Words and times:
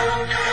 Thank 0.00 0.30
you. 0.30 0.49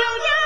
you, 0.00 0.06
you. 0.06 0.39